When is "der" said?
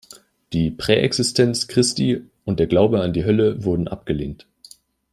2.59-2.65